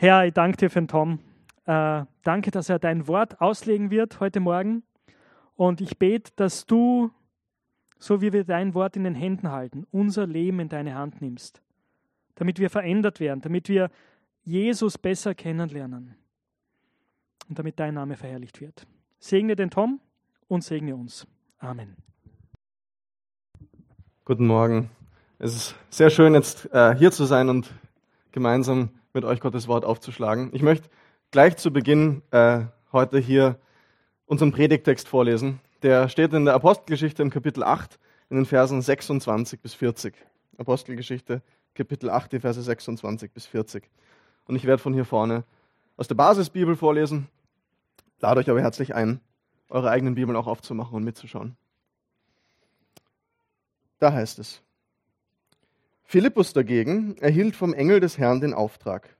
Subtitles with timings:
[0.00, 1.18] Herr, ich danke dir für den Tom.
[1.66, 4.84] Äh, danke, dass er dein Wort auslegen wird heute Morgen.
[5.56, 7.10] Und ich bete, dass du,
[7.98, 11.60] so wie wir dein Wort in den Händen halten, unser Leben in deine Hand nimmst,
[12.36, 13.90] damit wir verändert werden, damit wir
[14.44, 16.14] Jesus besser kennenlernen
[17.48, 18.86] und damit dein Name verherrlicht wird.
[19.18, 19.98] Segne den Tom
[20.46, 21.26] und segne uns.
[21.58, 21.96] Amen.
[24.24, 24.90] Guten Morgen.
[25.40, 27.74] Es ist sehr schön, jetzt äh, hier zu sein und
[28.30, 30.50] gemeinsam mit euch Gottes Wort aufzuschlagen.
[30.52, 30.88] Ich möchte
[31.30, 32.60] gleich zu Beginn äh,
[32.92, 33.58] heute hier
[34.26, 35.60] unseren Predigtext vorlesen.
[35.82, 37.98] Der steht in der Apostelgeschichte im Kapitel 8
[38.30, 40.14] in den Versen 26 bis 40.
[40.58, 41.42] Apostelgeschichte,
[41.74, 43.88] Kapitel 8, die Verse 26 bis 40.
[44.46, 45.44] Und ich werde von hier vorne
[45.96, 47.28] aus der Basisbibel vorlesen.
[48.20, 49.20] Lade euch aber herzlich ein,
[49.68, 51.56] eure eigenen Bibeln auch aufzumachen und mitzuschauen.
[53.98, 54.62] Da heißt es.
[56.10, 59.18] Philippus dagegen erhielt vom Engel des Herrn den Auftrag.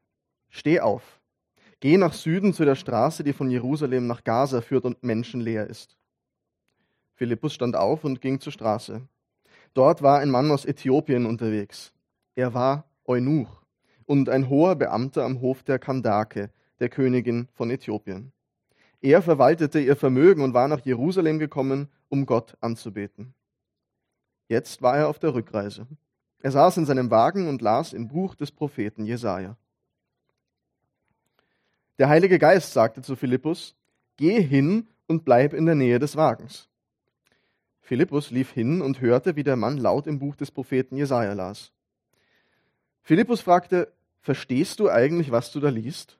[0.48, 1.20] Steh auf,
[1.80, 5.98] geh nach Süden zu der Straße, die von Jerusalem nach Gaza führt und menschenleer ist.
[7.12, 9.06] Philippus stand auf und ging zur Straße.
[9.74, 11.92] Dort war ein Mann aus Äthiopien unterwegs.
[12.34, 13.50] Er war Eunuch
[14.06, 16.50] und ein hoher Beamter am Hof der Kandake,
[16.80, 18.32] der Königin von Äthiopien.
[19.02, 23.34] Er verwaltete ihr Vermögen und war nach Jerusalem gekommen, um Gott anzubeten.
[24.48, 25.86] Jetzt war er auf der Rückreise.
[26.40, 29.56] Er saß in seinem Wagen und las im Buch des Propheten Jesaja.
[31.98, 33.74] Der Heilige Geist sagte zu Philippus:
[34.16, 36.68] Geh hin und bleib in der Nähe des Wagens.
[37.80, 41.72] Philippus lief hin und hörte, wie der Mann laut im Buch des Propheten Jesaja las.
[43.02, 46.18] Philippus fragte: Verstehst du eigentlich, was du da liest?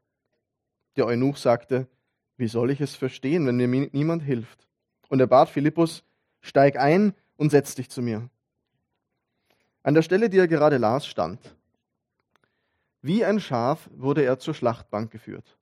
[0.96, 1.86] Der Eunuch sagte:
[2.36, 4.66] Wie soll ich es verstehen, wenn mir niemand hilft?
[5.08, 6.02] Und er bat Philippus:
[6.40, 8.28] Steig ein und setz dich zu mir.
[9.88, 11.56] An der Stelle, die er gerade las, stand,
[13.00, 15.56] wie ein Schaf wurde er zur Schlachtbank geführt.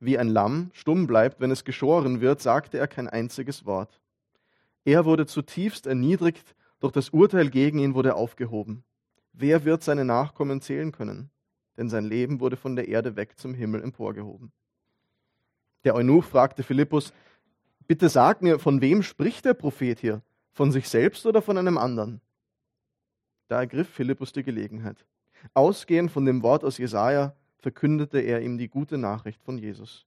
[0.00, 4.00] Wie ein Lamm stumm bleibt, wenn es geschoren wird, sagte er kein einziges Wort.
[4.86, 8.84] Er wurde zutiefst erniedrigt, doch das Urteil gegen ihn wurde aufgehoben.
[9.34, 11.28] Wer wird seine Nachkommen zählen können?
[11.76, 14.50] Denn sein Leben wurde von der Erde weg zum Himmel emporgehoben.
[15.84, 17.12] Der Eunuch fragte Philippus,
[17.86, 20.22] bitte sag mir, von wem spricht der Prophet hier?
[20.52, 22.22] Von sich selbst oder von einem anderen?
[23.48, 25.04] Da ergriff Philippus die Gelegenheit.
[25.54, 30.06] Ausgehend von dem Wort aus Jesaja verkündete er ihm die gute Nachricht von Jesus.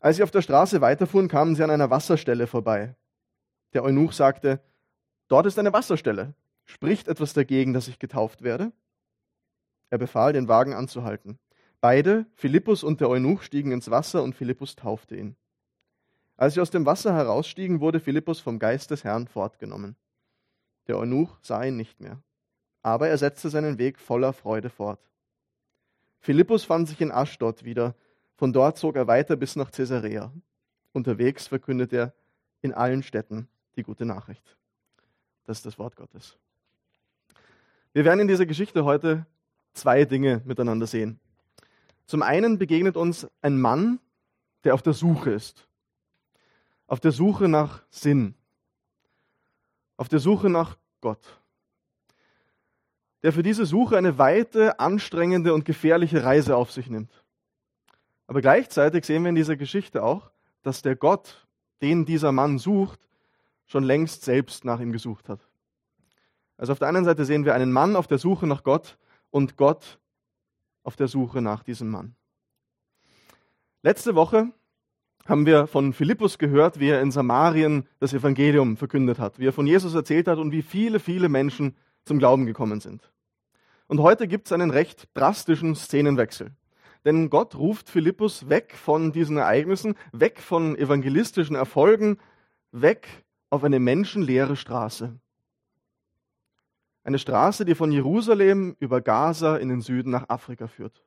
[0.00, 2.96] Als sie auf der Straße weiterfuhren, kamen sie an einer Wasserstelle vorbei.
[3.74, 4.60] Der Eunuch sagte:
[5.28, 6.34] Dort ist eine Wasserstelle.
[6.64, 8.72] Spricht etwas dagegen, dass ich getauft werde?
[9.90, 11.38] Er befahl, den Wagen anzuhalten.
[11.80, 15.36] Beide, Philippus und der Eunuch, stiegen ins Wasser und Philippus taufte ihn.
[16.36, 19.96] Als sie aus dem Wasser herausstiegen, wurde Philippus vom Geist des Herrn fortgenommen.
[20.90, 22.20] Der Eunuch sah ihn nicht mehr,
[22.82, 24.98] aber er setzte seinen Weg voller Freude fort.
[26.18, 27.94] Philippus fand sich in Aschdod wieder,
[28.34, 30.32] von dort zog er weiter bis nach Caesarea.
[30.92, 32.12] Unterwegs verkündet er
[32.60, 34.58] in allen Städten die gute Nachricht.
[35.44, 36.36] Das ist das Wort Gottes.
[37.92, 39.24] Wir werden in dieser Geschichte heute
[39.72, 41.20] zwei Dinge miteinander sehen.
[42.06, 44.00] Zum einen begegnet uns ein Mann,
[44.64, 45.70] der auf der Suche ist
[46.90, 48.34] auf der Suche nach Sinn,
[49.96, 51.40] auf der Suche nach Gott,
[53.22, 57.22] der für diese Suche eine weite, anstrengende und gefährliche Reise auf sich nimmt.
[58.26, 60.30] Aber gleichzeitig sehen wir in dieser Geschichte auch,
[60.62, 61.46] dass der Gott,
[61.82, 63.00] den dieser Mann sucht,
[63.66, 65.40] schon längst selbst nach ihm gesucht hat.
[66.56, 68.98] Also auf der einen Seite sehen wir einen Mann auf der Suche nach Gott
[69.30, 69.98] und Gott
[70.82, 72.14] auf der Suche nach diesem Mann.
[73.82, 74.52] Letzte Woche
[75.26, 79.52] haben wir von Philippus gehört, wie er in Samarien das Evangelium verkündet hat, wie er
[79.52, 83.10] von Jesus erzählt hat und wie viele, viele Menschen zum Glauben gekommen sind.
[83.86, 86.52] Und heute gibt es einen recht drastischen Szenenwechsel.
[87.04, 92.18] Denn Gott ruft Philippus weg von diesen Ereignissen, weg von evangelistischen Erfolgen,
[92.72, 93.08] weg
[93.48, 95.18] auf eine menschenleere Straße.
[97.02, 101.02] Eine Straße, die von Jerusalem über Gaza in den Süden nach Afrika führt.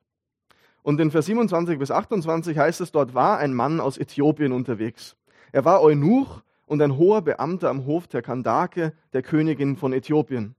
[0.84, 5.16] Und in Vers 27 bis 28 heißt es, dort war ein Mann aus Äthiopien unterwegs.
[5.50, 10.54] Er war Eunuch und ein hoher Beamter am Hof der Kandake, der Königin von Äthiopien.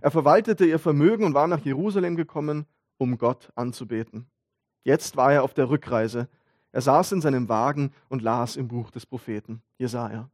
[0.00, 2.66] Er verwaltete ihr Vermögen und war nach Jerusalem gekommen,
[2.98, 4.26] um Gott anzubeten.
[4.84, 6.28] Jetzt war er auf der Rückreise.
[6.70, 10.30] Er saß in seinem Wagen und las im Buch des Propheten Jesaja.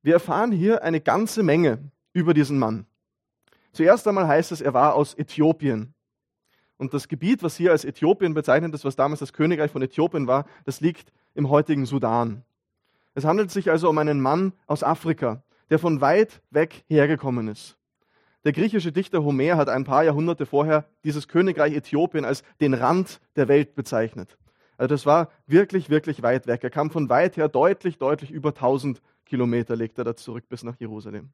[0.00, 2.86] Wir erfahren hier eine ganze Menge über diesen Mann.
[3.72, 5.92] Zuerst einmal heißt es, er war aus Äthiopien.
[6.80, 10.26] Und das Gebiet, was hier als Äthiopien bezeichnet ist, was damals das Königreich von Äthiopien
[10.26, 12.42] war, das liegt im heutigen Sudan.
[13.12, 17.76] Es handelt sich also um einen Mann aus Afrika, der von weit weg hergekommen ist.
[18.44, 23.20] Der griechische Dichter Homer hat ein paar Jahrhunderte vorher dieses Königreich Äthiopien als den Rand
[23.36, 24.38] der Welt bezeichnet.
[24.78, 26.64] Also das war wirklich, wirklich weit weg.
[26.64, 30.62] Er kam von weit her deutlich, deutlich über 1000 Kilometer, legt er da zurück bis
[30.62, 31.28] nach Jerusalem.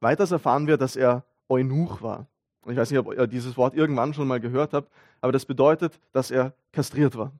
[0.00, 2.26] Weiters erfahren wir, dass er Eunuch war.
[2.68, 4.90] Ich weiß nicht, ob ihr dieses Wort irgendwann schon mal gehört habt,
[5.20, 7.32] aber das bedeutet, dass er kastriert war.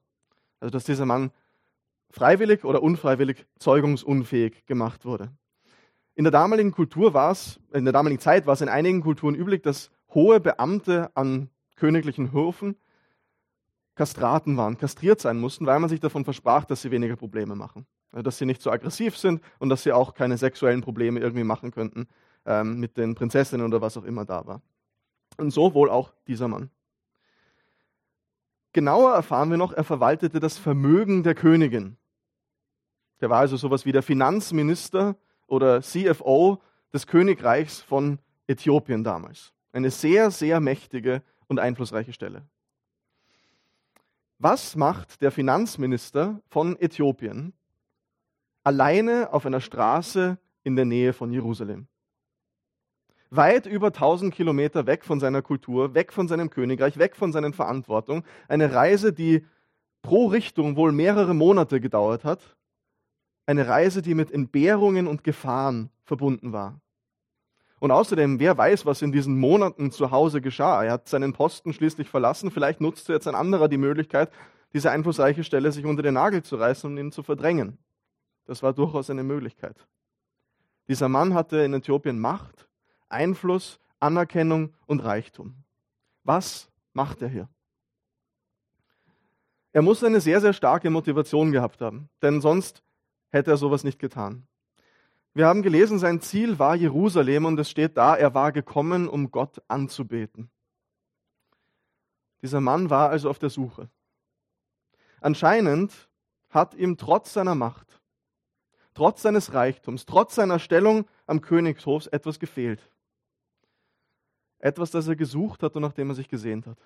[0.60, 1.30] Also dass dieser Mann
[2.10, 5.30] freiwillig oder unfreiwillig zeugungsunfähig gemacht wurde.
[6.14, 9.34] In der damaligen Kultur war es, in der damaligen Zeit war es in einigen Kulturen
[9.34, 12.76] üblich, dass hohe Beamte an königlichen Höfen
[13.94, 17.86] Kastraten waren, kastriert sein mussten, weil man sich davon versprach, dass sie weniger Probleme machen.
[18.12, 21.70] Dass sie nicht so aggressiv sind und dass sie auch keine sexuellen Probleme irgendwie machen
[21.70, 22.08] könnten
[22.46, 24.62] ähm, mit den Prinzessinnen oder was auch immer da war.
[25.36, 26.70] Und so wohl auch dieser Mann.
[28.72, 31.96] Genauer erfahren wir noch, er verwaltete das Vermögen der Königin.
[33.20, 35.16] Der war also sowas wie der Finanzminister
[35.46, 36.62] oder CFO
[36.92, 39.52] des Königreichs von Äthiopien damals.
[39.72, 42.46] Eine sehr, sehr mächtige und einflussreiche Stelle.
[44.38, 47.52] Was macht der Finanzminister von Äthiopien
[48.64, 51.88] alleine auf einer Straße in der Nähe von Jerusalem?
[53.30, 57.52] Weit über 1000 Kilometer weg von seiner Kultur, weg von seinem Königreich, weg von seinen
[57.52, 58.24] Verantwortungen.
[58.48, 59.46] Eine Reise, die
[60.02, 62.56] pro Richtung wohl mehrere Monate gedauert hat
[63.50, 66.80] eine Reise, die mit Entbehrungen und Gefahren verbunden war.
[67.80, 70.84] Und außerdem, wer weiß, was in diesen Monaten zu Hause geschah.
[70.84, 72.50] Er hat seinen Posten schließlich verlassen.
[72.50, 74.30] Vielleicht nutzte jetzt ein anderer die Möglichkeit,
[74.72, 77.78] diese einflussreiche Stelle sich unter den Nagel zu reißen und ihn zu verdrängen.
[78.44, 79.76] Das war durchaus eine Möglichkeit.
[80.88, 82.68] Dieser Mann hatte in Äthiopien Macht,
[83.10, 85.56] Einfluss, Anerkennung und Reichtum.
[86.24, 87.48] Was macht er hier?
[89.72, 92.82] Er muss eine sehr, sehr starke Motivation gehabt haben, denn sonst
[93.30, 94.46] hätte er sowas nicht getan.
[95.32, 99.30] Wir haben gelesen, sein Ziel war Jerusalem und es steht da, er war gekommen, um
[99.30, 100.50] Gott anzubeten.
[102.42, 103.88] Dieser Mann war also auf der Suche.
[105.20, 106.08] Anscheinend
[106.48, 108.00] hat ihm trotz seiner Macht,
[108.94, 112.90] trotz seines Reichtums, trotz seiner Stellung am Königshof etwas gefehlt.
[114.60, 116.78] Etwas, das er gesucht hat und nach dem er sich gesehnt hat.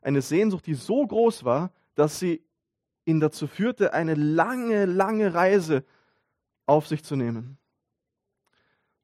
[0.00, 2.42] Eine Sehnsucht, die so groß war, dass sie
[3.04, 5.84] ihn dazu führte, eine lange, lange Reise
[6.66, 7.58] auf sich zu nehmen.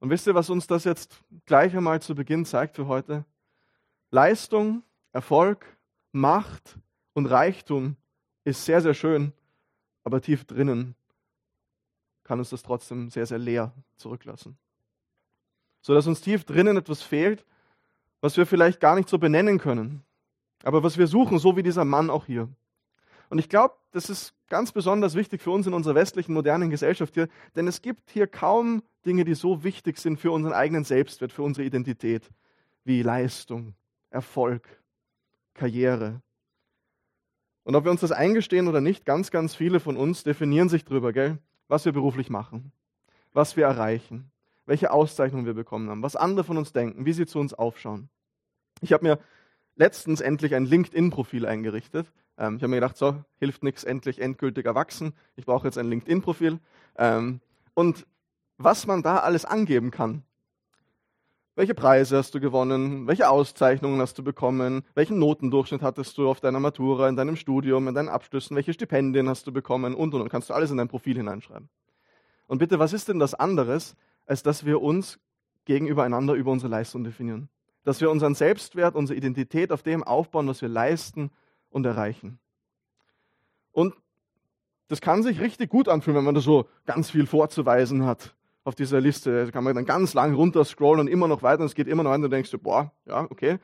[0.01, 3.25] Und wisst ihr, was uns das jetzt gleich einmal zu Beginn zeigt für heute?
[4.11, 4.83] Leistung,
[5.13, 5.67] Erfolg,
[6.13, 6.79] Macht
[7.15, 7.97] und Reichtum
[8.45, 9.33] ist sehr, sehr schön,
[10.05, 10.95] aber tief drinnen
[12.23, 14.57] kann uns das trotzdem sehr, sehr leer zurücklassen.
[15.81, 17.45] So dass uns tief drinnen etwas fehlt,
[18.25, 20.03] was wir vielleicht gar nicht so benennen können,
[20.63, 22.49] aber was wir suchen, so wie dieser Mann auch hier.
[23.29, 27.13] Und ich glaube, das ist ganz besonders wichtig für uns in unserer westlichen modernen Gesellschaft
[27.13, 31.33] hier, denn es gibt hier kaum Dinge, die so wichtig sind für unseren eigenen Selbstwert,
[31.33, 32.31] für unsere Identität,
[32.85, 33.75] wie Leistung,
[34.09, 34.67] Erfolg,
[35.53, 36.23] Karriere.
[37.63, 40.87] Und ob wir uns das eingestehen oder nicht, ganz, ganz viele von uns definieren sich
[40.87, 42.73] darüber, gell, was wir beruflich machen,
[43.35, 44.31] was wir erreichen,
[44.65, 48.09] welche Auszeichnungen wir bekommen haben, was andere von uns denken, wie sie zu uns aufschauen.
[48.85, 49.19] Ich habe mir
[49.77, 52.13] letztens endlich ein LinkedIn-Profil eingerichtet.
[52.37, 55.15] Ähm, ich habe mir gedacht, so, hilft nichts, endlich endgültig erwachsen.
[55.37, 56.59] Ich brauche jetzt ein LinkedIn-Profil.
[56.99, 57.41] Ähm,
[57.73, 58.07] und
[58.59, 60.23] was man da alles angeben kann.
[61.57, 63.07] Welche Preise hast du gewonnen?
[63.07, 64.83] Welche Auszeichnungen hast du bekommen?
[64.95, 68.57] Welchen Notendurchschnitt hattest du auf deiner Matura, in deinem Studium, in deinen Abschlüssen?
[68.57, 69.95] Welche Stipendien hast du bekommen?
[69.95, 70.29] Und, und, und.
[70.29, 71.71] Kannst du alles in dein Profil hineinschreiben.
[72.49, 75.19] Und bitte, was ist denn das anderes, als dass wir uns
[75.65, 77.49] gegenüber einander über unsere Leistung definieren?
[77.85, 81.31] Dass wir unseren Selbstwert, unsere Identität auf dem aufbauen, was wir leisten
[81.71, 82.39] und erreichen.
[83.73, 83.95] Und
[84.89, 88.75] das kann sich richtig gut anfühlen, wenn man da so ganz viel vorzuweisen hat auf
[88.75, 89.47] dieser Liste.
[89.47, 92.03] Da kann man dann ganz lang runterscrollen und immer noch weiter und es geht immer
[92.03, 93.59] noch weiter und denkst du, boah, ja, okay.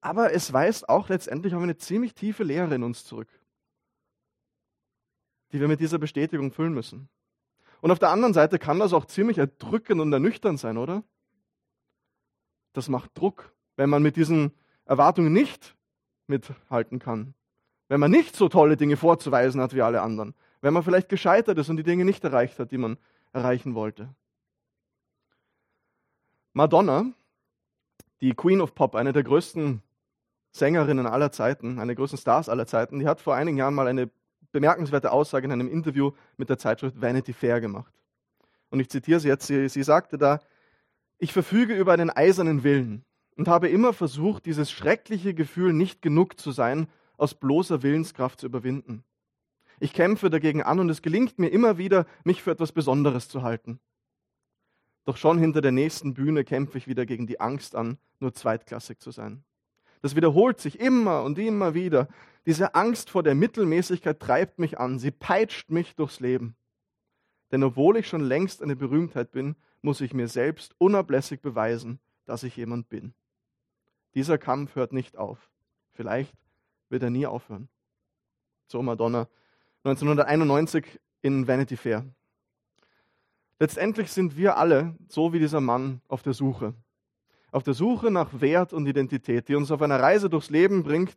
[0.00, 3.28] Aber es weist auch letztendlich auf eine ziemlich tiefe Lehre in uns zurück,
[5.52, 7.08] die wir mit dieser Bestätigung füllen müssen.
[7.80, 11.02] Und auf der anderen Seite kann das auch ziemlich erdrückend und ernüchternd sein, oder?
[12.72, 14.52] Das macht Druck, wenn man mit diesen
[14.84, 15.76] Erwartungen nicht
[16.26, 17.34] mithalten kann.
[17.88, 20.34] Wenn man nicht so tolle Dinge vorzuweisen hat wie alle anderen.
[20.60, 22.96] Wenn man vielleicht gescheitert ist und die Dinge nicht erreicht hat, die man
[23.32, 24.14] erreichen wollte.
[26.52, 27.06] Madonna,
[28.20, 29.82] die Queen of Pop, eine der größten
[30.52, 33.88] Sängerinnen aller Zeiten, eine der größten Stars aller Zeiten, die hat vor einigen Jahren mal
[33.88, 34.10] eine
[34.52, 37.92] bemerkenswerte Aussage in einem Interview mit der Zeitschrift Vanity Fair gemacht.
[38.70, 40.40] Und ich zitiere sie jetzt, sie, sie sagte da,
[41.22, 43.04] ich verfüge über einen eisernen Willen
[43.36, 48.46] und habe immer versucht, dieses schreckliche Gefühl, nicht genug zu sein, aus bloßer Willenskraft zu
[48.46, 49.04] überwinden.
[49.78, 53.42] Ich kämpfe dagegen an und es gelingt mir immer wieder, mich für etwas Besonderes zu
[53.42, 53.78] halten.
[55.04, 58.98] Doch schon hinter der nächsten Bühne kämpfe ich wieder gegen die Angst an, nur zweitklassig
[58.98, 59.44] zu sein.
[60.00, 62.08] Das wiederholt sich immer und immer wieder.
[62.46, 66.56] Diese Angst vor der Mittelmäßigkeit treibt mich an, sie peitscht mich durchs Leben.
[67.52, 72.44] Denn obwohl ich schon längst eine Berühmtheit bin, muss ich mir selbst unablässig beweisen, dass
[72.44, 73.14] ich jemand bin.
[74.14, 75.50] Dieser Kampf hört nicht auf.
[75.92, 76.34] Vielleicht
[76.88, 77.68] wird er nie aufhören.
[78.66, 79.28] So Madonna
[79.84, 82.04] 1991 in Vanity Fair.
[83.58, 86.74] Letztendlich sind wir alle, so wie dieser Mann, auf der Suche.
[87.50, 91.14] Auf der Suche nach Wert und Identität, die uns auf einer Reise durchs Leben bringt,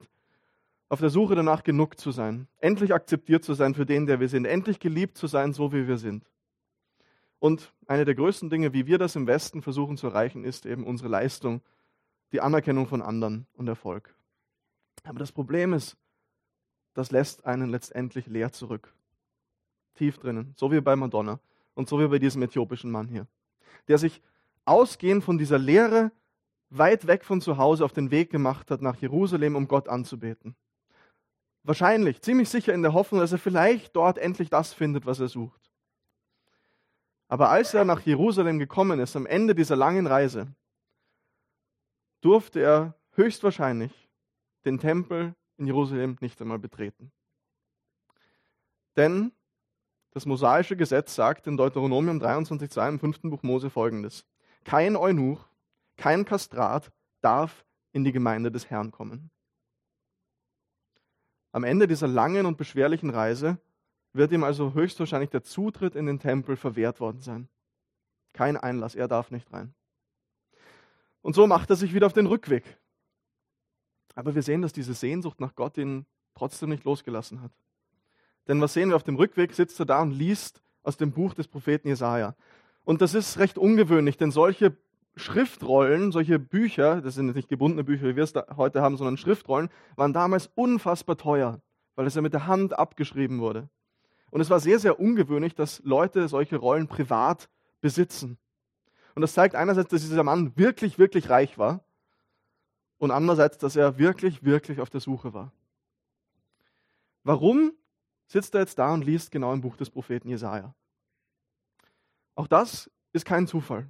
[0.90, 4.30] auf der Suche danach genug zu sein, endlich akzeptiert zu sein für den, der wir
[4.30, 6.24] sind, endlich geliebt zu sein, so wie wir sind.
[7.40, 10.84] Und eine der größten Dinge, wie wir das im Westen versuchen zu erreichen, ist eben
[10.84, 11.62] unsere Leistung,
[12.32, 14.16] die Anerkennung von anderen und Erfolg.
[15.04, 15.98] Aber das Problem ist,
[16.94, 18.94] das lässt einen letztendlich leer zurück.
[19.96, 21.40] Tief drinnen, so wie bei Madonna
[21.74, 23.28] und so wie bei diesem äthiopischen Mann hier,
[23.88, 24.22] der sich
[24.66, 26.12] ausgehend von dieser Lehre
[26.70, 30.56] weit weg von zu Hause auf den Weg gemacht hat nach Jerusalem, um Gott anzubeten.
[31.64, 35.28] Wahrscheinlich, ziemlich sicher in der Hoffnung, dass er vielleicht dort endlich das findet, was er
[35.28, 35.65] sucht.
[37.28, 40.48] Aber als er nach Jerusalem gekommen ist, am Ende dieser langen Reise,
[42.22, 44.10] durfte er höchstwahrscheinlich
[44.66, 47.12] den Tempel in Jerusalem nicht einmal betreten.
[48.96, 49.32] Denn
[50.12, 54.26] das mosaische Gesetz sagt in Deuteronomium 23,2 im fünften Buch Mose folgendes.
[54.64, 55.46] Kein Eunuch,
[55.98, 56.92] kein Kastrat
[57.22, 59.30] darf in die Gemeinde des Herrn kommen.
[61.52, 63.58] Am Ende dieser langen und beschwerlichen Reise
[64.16, 67.50] wird ihm also höchstwahrscheinlich der Zutritt in den Tempel verwehrt worden sein.
[68.34, 69.74] Kein Einlass, er darf nicht rein.
[71.22, 72.64] Und so macht er sich wieder auf den Rückweg.
[74.14, 77.52] Aber wir sehen, dass diese Sehnsucht nach Gott ihn trotzdem nicht losgelassen hat.
[78.48, 79.54] Denn was sehen wir auf dem Rückweg?
[79.54, 82.36] Sitzt er da und liest aus dem Buch des Propheten Jesaja.
[82.84, 84.78] Und das ist recht ungewöhnlich, denn solche
[85.16, 89.70] Schriftrollen, solche Bücher, das sind nicht gebundene Bücher, wie wir es heute haben, sondern Schriftrollen,
[89.96, 91.62] waren damals unfassbar teuer,
[91.96, 93.70] weil es ja mit der Hand abgeschrieben wurde.
[94.36, 97.48] Und es war sehr, sehr ungewöhnlich, dass Leute solche Rollen privat
[97.80, 98.38] besitzen.
[99.14, 101.86] Und das zeigt einerseits, dass dieser Mann wirklich, wirklich reich war
[102.98, 105.54] und andererseits, dass er wirklich, wirklich auf der Suche war.
[107.24, 107.72] Warum
[108.28, 110.76] sitzt er jetzt da und liest genau im Buch des Propheten Jesaja.
[112.36, 113.88] Auch das ist kein Zufall.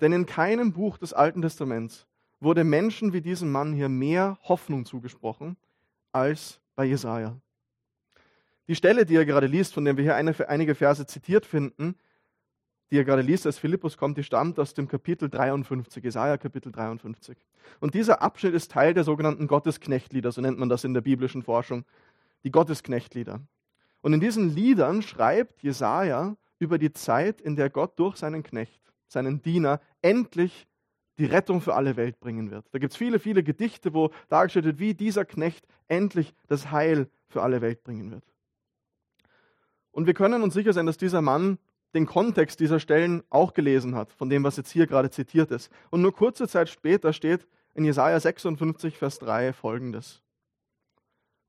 [0.00, 2.06] Denn in keinem Buch des Alten Testaments
[2.40, 5.58] wurde Menschen wie diesem Mann hier mehr Hoffnung zugesprochen
[6.12, 7.38] als bei Jesaja.
[8.70, 11.96] Die Stelle, die er gerade liest, von der wir hier eine, einige Verse zitiert finden,
[12.92, 16.70] die er gerade liest, als Philippus kommt, die stammt aus dem Kapitel 53, Jesaja Kapitel
[16.70, 17.36] 53.
[17.80, 21.42] Und dieser Abschnitt ist Teil der sogenannten Gottesknechtlieder, so nennt man das in der biblischen
[21.42, 21.84] Forschung
[22.44, 23.40] die Gottesknechtlieder.
[24.02, 28.80] Und in diesen Liedern schreibt Jesaja über die Zeit, in der Gott durch seinen Knecht,
[29.08, 30.68] seinen Diener, endlich
[31.18, 32.66] die Rettung für alle Welt bringen wird.
[32.70, 37.10] Da gibt es viele, viele Gedichte, wo dargestellt wird, wie dieser Knecht endlich das Heil
[37.26, 38.29] für alle Welt bringen wird.
[39.92, 41.58] Und wir können uns sicher sein, dass dieser Mann
[41.94, 45.70] den Kontext dieser Stellen auch gelesen hat, von dem, was jetzt hier gerade zitiert ist.
[45.90, 50.22] Und nur kurze Zeit später steht in Jesaja 56, Vers 3 folgendes.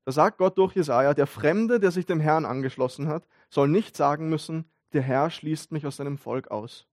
[0.04, 3.96] Da sagt Gott durch Jesaja: Der Fremde, der sich dem Herrn angeschlossen hat, soll nicht
[3.96, 6.86] sagen müssen, der Herr schließt mich aus seinem Volk aus.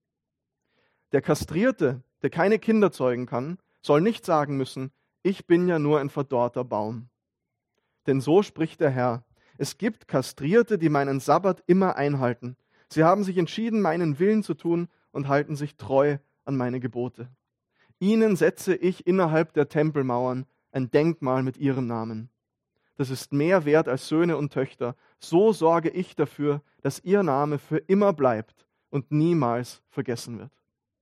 [1.12, 4.92] Der Kastrierte, der keine Kinder zeugen kann, soll nicht sagen müssen,
[5.22, 7.08] ich bin ja nur ein verdorrter Baum.
[8.06, 9.24] Denn so spricht der Herr.
[9.60, 12.56] Es gibt Kastrierte, die meinen Sabbat immer einhalten.
[12.88, 17.28] Sie haben sich entschieden, meinen Willen zu tun und halten sich treu an meine Gebote.
[17.98, 22.30] Ihnen setze ich innerhalb der Tempelmauern ein Denkmal mit ihrem Namen
[23.00, 24.94] das ist mehr wert als Söhne und Töchter.
[25.18, 30.52] So sorge ich dafür, dass ihr Name für immer bleibt und niemals vergessen wird.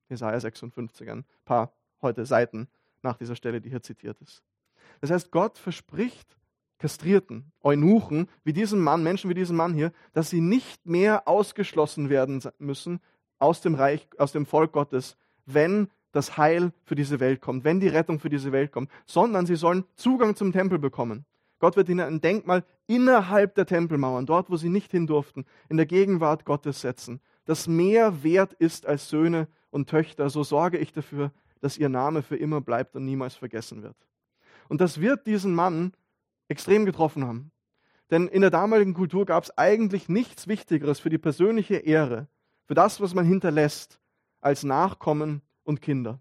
[0.09, 2.69] Jesaja 56, ein paar heute Seiten
[3.03, 4.45] nach dieser Stelle, die hier zitiert ist.
[5.01, 6.38] Das heißt, Gott verspricht
[6.79, 12.09] Kastrierten, Eunuchen, wie diesem Mann, Menschen wie diesem Mann hier, dass sie nicht mehr ausgeschlossen
[12.09, 13.01] werden müssen
[13.39, 15.17] aus dem Reich, aus dem Volk Gottes,
[15.47, 19.47] wenn das Heil für diese Welt kommt, wenn die Rettung für diese Welt kommt, sondern
[19.47, 21.25] sie sollen Zugang zum Tempel bekommen.
[21.59, 25.77] Gott wird ihnen ein Denkmal innerhalb der Tempelmauern, dort wo sie nicht hin durften, in
[25.77, 30.31] der Gegenwart Gottes setzen, das mehr wert ist als Söhne und Töchter.
[30.31, 33.97] So sorge ich dafür, dass ihr Name für immer bleibt und niemals vergessen wird.
[34.69, 35.93] Und das wird diesen Mann
[36.49, 37.51] extrem getroffen haben.
[38.11, 42.27] Denn in der damaligen Kultur gab es eigentlich nichts Wichtigeres für die persönliche Ehre,
[42.65, 44.01] für das, was man hinterlässt,
[44.41, 46.19] als Nachkommen und Kinder.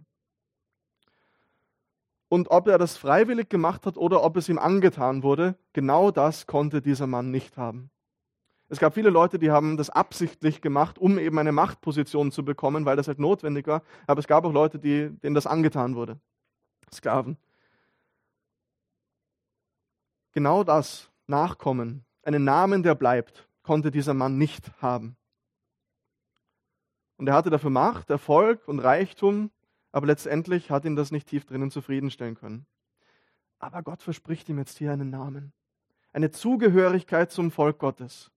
[2.29, 6.46] Und ob er das freiwillig gemacht hat oder ob es ihm angetan wurde, genau das
[6.46, 7.89] konnte dieser Mann nicht haben.
[8.69, 12.84] Es gab viele Leute, die haben das absichtlich gemacht, um eben eine Machtposition zu bekommen,
[12.84, 13.81] weil das halt notwendig war.
[14.07, 16.19] Aber es gab auch Leute, die, denen das angetan wurde.
[16.93, 17.38] Sklaven.
[20.38, 25.17] Genau das, Nachkommen, einen Namen, der bleibt, konnte dieser Mann nicht haben.
[27.17, 29.50] Und er hatte dafür Macht, Erfolg und Reichtum,
[29.91, 32.67] aber letztendlich hat ihn das nicht tief drinnen zufriedenstellen können.
[33.58, 35.53] Aber Gott verspricht ihm jetzt hier einen Namen,
[36.13, 38.29] eine Zugehörigkeit zum Volk Gottes.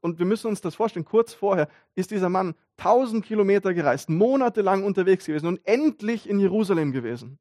[0.00, 4.84] Und wir müssen uns das vorstellen, kurz vorher ist dieser Mann tausend Kilometer gereist, monatelang
[4.84, 7.40] unterwegs gewesen und endlich in Jerusalem gewesen.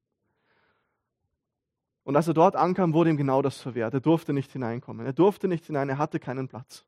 [2.10, 3.94] Und als er dort ankam, wurde ihm genau das verwehrt.
[3.94, 5.06] Er durfte nicht hineinkommen.
[5.06, 6.84] Er durfte nicht hinein, er hatte keinen Platz.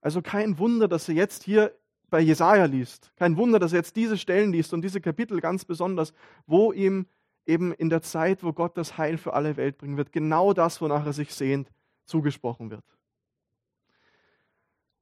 [0.00, 1.74] Also kein Wunder, dass er jetzt hier
[2.08, 3.12] bei Jesaja liest.
[3.16, 6.14] Kein Wunder, dass er jetzt diese Stellen liest und diese Kapitel ganz besonders,
[6.46, 7.04] wo ihm
[7.44, 10.80] eben in der Zeit, wo Gott das Heil für alle Welt bringen wird, genau das,
[10.80, 11.70] wonach er sich sehnt,
[12.06, 12.86] zugesprochen wird.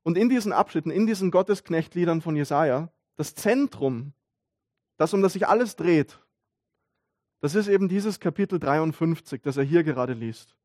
[0.03, 4.15] Und in diesen Abschnitten, in diesen Gottesknechtliedern von Jesaja, das Zentrum,
[4.97, 6.19] das um das sich alles dreht,
[7.47, 10.57] das ist eben dieses Kapitel 53, das er hier gerade liest.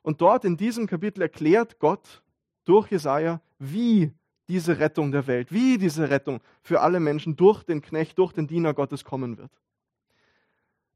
[0.00, 2.22] Und dort in diesem Kapitel erklärt Gott
[2.64, 4.10] durch Jesaja, wie
[4.48, 8.46] diese Rettung der Welt, wie diese Rettung für alle Menschen durch den Knecht, durch den
[8.46, 9.50] Diener Gottes kommen wird.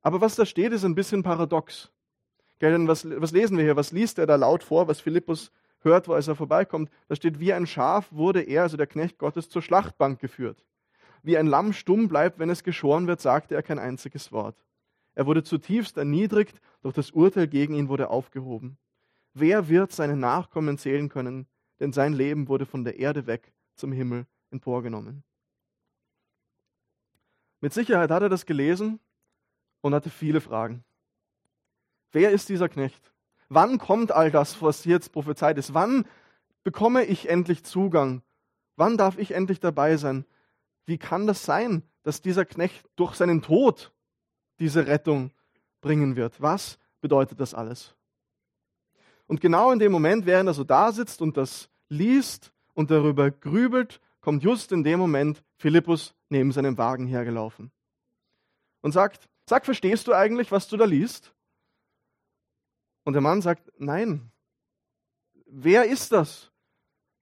[0.01, 1.93] Aber was da steht, ist ein bisschen paradox.
[2.59, 3.77] Gell, was, was lesen wir hier?
[3.77, 6.91] Was liest er da laut vor, was Philippus hört, als er vorbeikommt.
[7.09, 10.65] Da steht, wie ein Schaf wurde er, also der Knecht Gottes, zur Schlachtbank geführt.
[11.23, 14.57] Wie ein Lamm stumm bleibt, wenn es geschoren wird, sagte er kein einziges Wort.
[15.17, 18.79] Er wurde zutiefst erniedrigt, doch das Urteil gegen ihn wurde aufgehoben.
[19.33, 21.49] Wer wird seine Nachkommen zählen können?
[21.81, 25.25] Denn sein Leben wurde von der Erde weg zum Himmel emporgenommen.
[27.61, 29.01] Mit Sicherheit hat er das gelesen
[29.81, 30.85] und hatte viele Fragen.
[32.13, 33.13] Wer ist dieser Knecht?
[33.49, 35.73] Wann kommt all das, was jetzt prophezeit ist?
[35.73, 36.07] Wann
[36.63, 38.23] bekomme ich endlich Zugang?
[38.77, 40.27] Wann darf ich endlich dabei sein?
[40.85, 43.93] Wie kann das sein, dass dieser Knecht durch seinen Tod
[44.59, 45.31] diese Rettung
[45.81, 46.41] bringen wird?
[46.41, 47.95] Was bedeutet das alles?
[49.27, 53.31] Und genau in dem Moment, während er so da sitzt und das liest und darüber
[53.31, 57.71] grübelt, kommt just in dem Moment Philippus neben seinem Wagen hergelaufen
[58.83, 61.33] und sagt, sag, verstehst du eigentlich, was du da liest?
[63.05, 64.31] Und der Mann sagt, nein.
[65.47, 66.51] Wer ist das?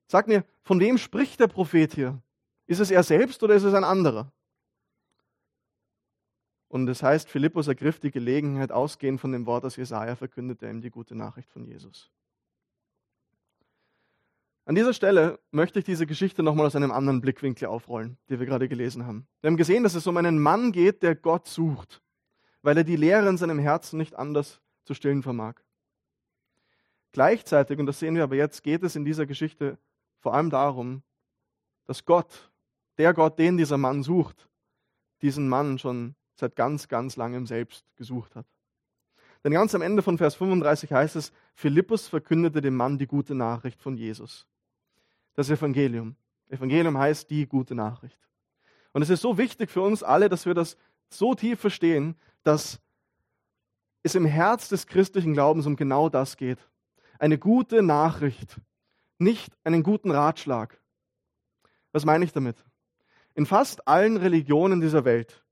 [0.07, 2.23] Sag mir, von wem spricht der Prophet hier?
[2.67, 4.33] Ist es er selbst oder ist es ein anderer?
[6.69, 10.81] Und das heißt, Philippus ergriff die Gelegenheit, ausgehend von dem Wort, das Jesaja verkündete, ihm
[10.81, 12.11] die gute Nachricht von Jesus.
[14.67, 18.47] An dieser Stelle möchte ich diese Geschichte nochmal aus einem anderen Blickwinkel aufrollen, die wir
[18.47, 19.27] gerade gelesen haben.
[19.41, 22.03] Wir haben gesehen, dass es um einen Mann geht, der Gott sucht,
[22.63, 25.57] weil er die Leere in seinem Herzen nicht anders zu stillen vermag.
[27.13, 29.79] Gleichzeitig, und das sehen wir aber jetzt, geht es in dieser Geschichte
[30.19, 31.03] vor allem darum,
[31.85, 32.51] dass Gott,
[32.97, 34.49] der Gott, den dieser Mann sucht,
[35.21, 38.47] diesen Mann schon seit ganz, ganz langem selbst gesucht hat.
[39.43, 43.35] Denn ganz am Ende von Vers 35 heißt es, Philippus verkündete dem Mann die gute
[43.35, 44.47] Nachricht von Jesus.
[45.35, 46.17] Das Evangelium.
[46.49, 48.19] Evangelium heißt die gute Nachricht.
[48.93, 50.77] Und es ist so wichtig für uns alle, dass wir das
[51.11, 52.81] so tief verstehen, dass
[54.03, 56.59] es im Herz des christlichen Glaubens um genau das geht
[57.19, 58.61] eine gute Nachricht,
[59.19, 60.81] nicht einen guten Ratschlag.
[61.93, 62.57] Was meine ich damit?
[63.35, 65.44] In fast allen Religionen dieser Welt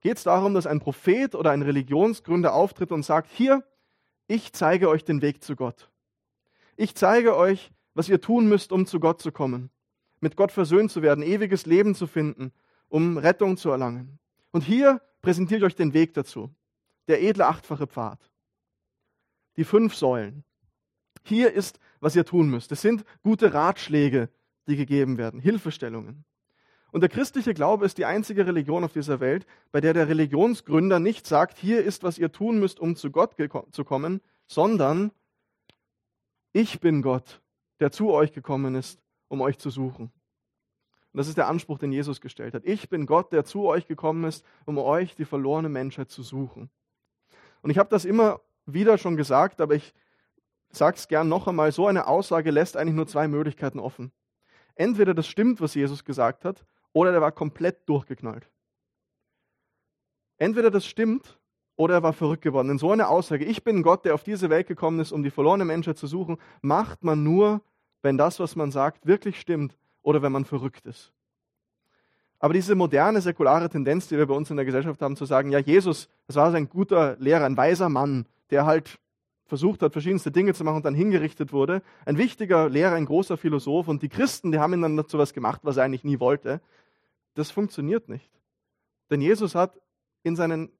[0.00, 3.64] geht es darum, dass ein Prophet oder ein Religionsgründer auftritt und sagt, hier,
[4.26, 5.90] ich zeige euch den Weg zu Gott.
[6.76, 9.70] Ich zeige euch, was ihr tun müsst, um zu Gott zu kommen,
[10.20, 12.52] mit Gott versöhnt zu werden, ewiges Leben zu finden,
[12.88, 14.18] um Rettung zu erlangen.
[14.52, 16.50] Und hier präsentiere ich euch den Weg dazu,
[17.08, 18.30] der edle achtfache Pfad,
[19.56, 20.44] die fünf Säulen.
[21.24, 22.72] Hier ist, was ihr tun müsst.
[22.72, 24.30] Es sind gute Ratschläge,
[24.66, 26.24] die gegeben werden, Hilfestellungen.
[26.92, 30.98] Und der christliche Glaube ist die einzige Religion auf dieser Welt, bei der der Religionsgründer
[30.98, 33.36] nicht sagt, hier ist, was ihr tun müsst, um zu Gott
[33.70, 35.12] zu kommen, sondern
[36.52, 37.40] ich bin Gott,
[37.78, 40.10] der zu euch gekommen ist, um euch zu suchen.
[41.12, 42.64] Und das ist der Anspruch, den Jesus gestellt hat.
[42.64, 46.70] Ich bin Gott, der zu euch gekommen ist, um euch, die verlorene Menschheit, zu suchen.
[47.62, 49.92] Und ich habe das immer wieder schon gesagt, aber ich
[50.70, 54.12] sage es gern noch einmal, so eine Aussage lässt eigentlich nur zwei Möglichkeiten offen.
[54.76, 58.48] Entweder das stimmt, was Jesus gesagt hat, oder er war komplett durchgeknallt.
[60.38, 61.38] Entweder das stimmt
[61.76, 62.68] oder er war verrückt geworden.
[62.68, 65.30] Denn so eine Aussage, ich bin Gott, der auf diese Welt gekommen ist, um die
[65.30, 67.62] verlorene Menschheit zu suchen, macht man nur,
[68.02, 71.12] wenn das, was man sagt, wirklich stimmt oder wenn man verrückt ist.
[72.38, 75.50] Aber diese moderne, säkulare Tendenz, die wir bei uns in der Gesellschaft haben, zu sagen,
[75.50, 78.98] ja, Jesus, das war ein guter Lehrer, ein weiser Mann, der halt
[79.44, 81.82] versucht hat, verschiedenste Dinge zu machen und dann hingerichtet wurde.
[82.06, 85.34] Ein wichtiger Lehrer, ein großer Philosoph und die Christen, die haben ihn dann dazu was
[85.34, 86.62] gemacht, was er eigentlich nie wollte.
[87.34, 88.30] Das funktioniert nicht.
[89.10, 89.80] Denn Jesus hat
[90.22, 90.70] in seinen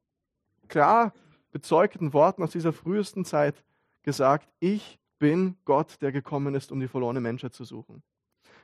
[0.68, 1.12] klar
[1.50, 3.64] bezeugten Worten aus dieser frühesten Zeit
[4.02, 8.02] gesagt, ich bin Gott, der gekommen ist, um die verlorene Menschheit zu suchen.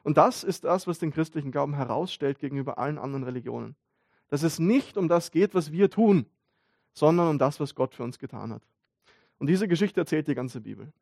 [0.03, 3.75] Und das ist das, was den christlichen Glauben herausstellt gegenüber allen anderen Religionen.
[4.29, 6.27] Dass es nicht um das geht, was wir tun,
[6.93, 8.63] sondern um das, was Gott für uns getan hat.
[9.39, 10.93] Und diese Geschichte erzählt die ganze Bibel.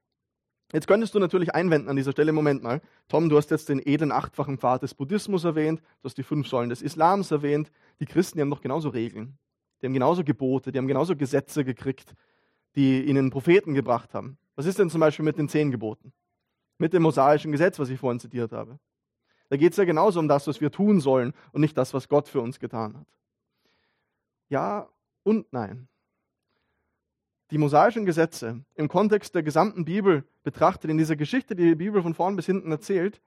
[0.75, 3.81] Jetzt könntest du natürlich einwenden an dieser Stelle, Moment mal, Tom, du hast jetzt den
[3.85, 8.07] Eden achtfachen Pfad des Buddhismus erwähnt, du hast die fünf Säulen des Islams erwähnt, die
[8.07, 9.39] Christen, die haben doch genauso Regeln,
[9.81, 12.17] die haben genauso Gebote, die haben genauso Gesetze gekriegt,
[12.75, 14.37] die ihnen Propheten gebracht haben.
[14.57, 16.13] Was ist denn zum Beispiel mit den zehn Geboten?
[16.79, 18.81] Mit dem mosaischen Gesetz, was ich vorhin zitiert habe.
[19.51, 22.09] Da geht es ja genauso um das, was wir tun sollen und nicht das, was
[22.09, 23.07] Gott für uns getan hat.
[24.49, 24.89] Ja
[25.23, 25.87] und nein.
[27.55, 32.03] Die mosaischen Gesetze im Kontext der gesamten Bibel betrachtet, in dieser Geschichte, die die Bibel
[32.03, 33.23] von vorn bis hinten erzählt,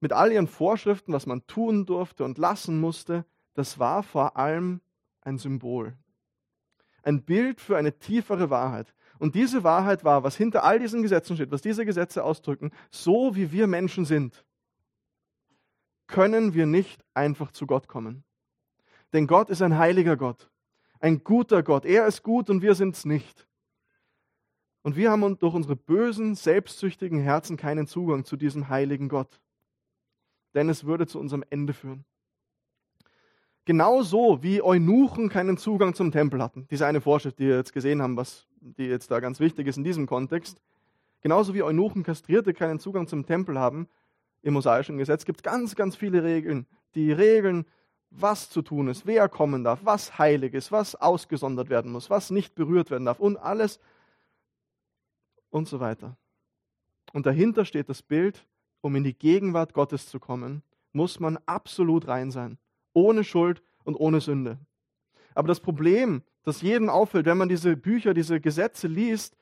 [0.00, 4.82] mit all ihren Vorschriften, was man tun durfte und lassen musste, das war vor allem
[5.22, 5.96] ein Symbol.
[7.02, 8.94] Ein Bild für eine tiefere Wahrheit.
[9.18, 13.34] Und diese Wahrheit war, was hinter all diesen Gesetzen steht, was diese Gesetze ausdrücken, so
[13.34, 14.44] wie wir Menschen sind,
[16.06, 18.24] können wir nicht einfach zu Gott kommen.
[19.14, 20.50] Denn Gott ist ein heiliger Gott,
[21.04, 21.84] ein guter Gott.
[21.84, 23.46] Er ist gut und wir sind es nicht.
[24.80, 29.38] Und wir haben durch unsere bösen, selbstsüchtigen Herzen keinen Zugang zu diesem heiligen Gott.
[30.54, 32.06] Denn es würde zu unserem Ende führen.
[33.66, 36.66] Genauso wie Eunuchen keinen Zugang zum Tempel hatten.
[36.70, 39.76] Diese eine Vorschrift, die wir jetzt gesehen haben, was, die jetzt da ganz wichtig ist
[39.76, 40.62] in diesem Kontext.
[41.20, 43.88] Genauso wie Eunuchen Kastrierte keinen Zugang zum Tempel haben,
[44.40, 47.66] im mosaischen Gesetz gibt es ganz, ganz viele Regeln, die regeln,
[48.16, 52.30] was zu tun ist, wer kommen darf, was heilig ist, was ausgesondert werden muss, was
[52.30, 53.80] nicht berührt werden darf und alles
[55.50, 56.16] und so weiter.
[57.12, 58.46] Und dahinter steht das Bild,
[58.80, 62.58] um in die Gegenwart Gottes zu kommen, muss man absolut rein sein,
[62.92, 64.58] ohne Schuld und ohne Sünde.
[65.34, 69.36] Aber das Problem, das jedem auffällt, wenn man diese Bücher, diese Gesetze liest,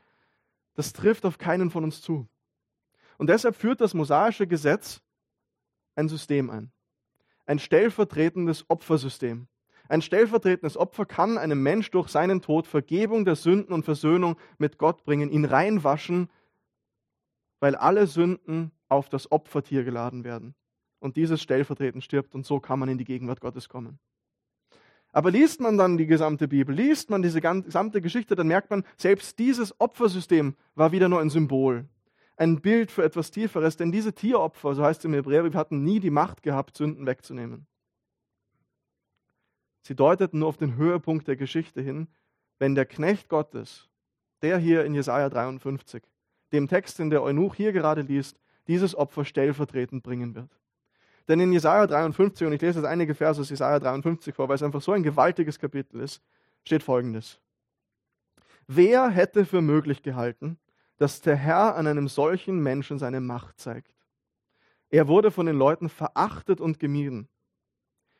[0.75, 2.27] das trifft auf keinen von uns zu.
[3.19, 5.01] Und deshalb führt das mosaische Gesetz
[5.95, 6.73] ein System ein.
[7.53, 9.47] Ein stellvertretendes Opfersystem.
[9.87, 14.79] Ein stellvertretendes Opfer kann einem Mensch durch seinen Tod Vergebung der Sünden und Versöhnung mit
[14.79, 16.31] Gott bringen, ihn reinwaschen,
[17.61, 20.55] weil alle Sünden auf das Opfertier geladen werden.
[20.99, 23.99] Und dieses stellvertretend stirbt und so kann man in die Gegenwart Gottes kommen.
[25.12, 28.83] Aber liest man dann die gesamte Bibel, liest man diese gesamte Geschichte, dann merkt man,
[28.97, 31.87] selbst dieses Opfersystem war wieder nur ein Symbol
[32.37, 36.01] ein Bild für etwas Tieferes, denn diese Tieropfer, so heißt es im Hebräerbrief, hatten nie
[36.01, 37.66] die Macht gehabt, Sünden wegzunehmen.
[39.83, 42.09] Sie deuteten nur auf den Höhepunkt der Geschichte hin,
[42.59, 43.88] wenn der Knecht Gottes,
[44.40, 46.03] der hier in Jesaja 53,
[46.53, 50.51] dem Text, den der Eunuch hier gerade liest, dieses Opfer stellvertretend bringen wird.
[51.29, 54.57] Denn in Jesaja 53, und ich lese jetzt einige Verse aus Jesaja 53 vor, weil
[54.57, 56.23] es einfach so ein gewaltiges Kapitel ist,
[56.64, 57.40] steht folgendes.
[58.66, 60.59] Wer hätte für möglich gehalten,
[61.03, 63.93] dass der Herr an einem solchen Menschen seine Macht zeigt.
[64.88, 67.29] Er wurde von den Leuten verachtet und gemieden.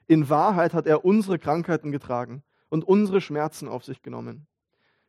[0.09, 4.49] In Wahrheit hat er unsere Krankheiten getragen und unsere Schmerzen auf sich genommen.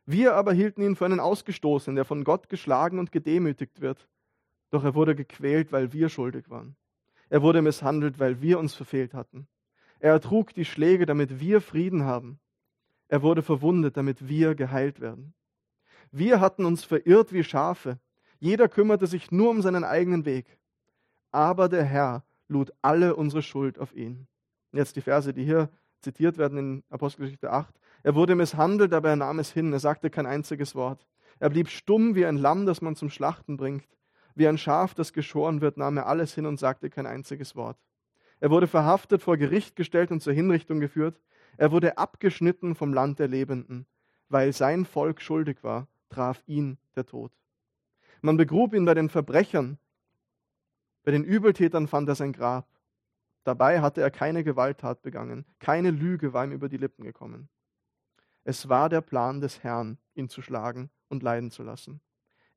[0.06, 4.06] Wir aber hielten ihn für einen Ausgestoßenen, der von Gott geschlagen und gedemütigt wird.
[4.70, 6.76] Doch er wurde gequält, weil wir schuldig waren.
[7.28, 9.48] Er wurde misshandelt, weil wir uns verfehlt hatten.
[9.98, 12.38] Er ertrug die Schläge, damit wir Frieden haben.
[13.08, 15.34] Er wurde verwundet, damit wir geheilt werden.
[16.16, 17.98] Wir hatten uns verirrt wie Schafe.
[18.38, 20.46] Jeder kümmerte sich nur um seinen eigenen Weg.
[21.32, 24.28] Aber der Herr lud alle unsere Schuld auf ihn.
[24.70, 25.70] Jetzt die Verse, die hier
[26.02, 27.74] zitiert werden in Apostelgeschichte 8.
[28.04, 29.72] Er wurde misshandelt, aber er nahm es hin.
[29.72, 31.04] Er sagte kein einziges Wort.
[31.40, 33.88] Er blieb stumm wie ein Lamm, das man zum Schlachten bringt.
[34.36, 37.76] Wie ein Schaf, das geschoren wird, nahm er alles hin und sagte kein einziges Wort.
[38.38, 41.20] Er wurde verhaftet, vor Gericht gestellt und zur Hinrichtung geführt.
[41.56, 43.86] Er wurde abgeschnitten vom Land der Lebenden,
[44.28, 47.32] weil sein Volk schuldig war traf ihn der Tod.
[48.22, 49.78] Man begrub ihn bei den Verbrechern,
[51.02, 52.66] bei den Übeltätern fand er sein Grab.
[53.42, 57.48] Dabei hatte er keine Gewalttat begangen, keine Lüge war ihm über die Lippen gekommen.
[58.44, 62.00] Es war der Plan des Herrn, ihn zu schlagen und leiden zu lassen.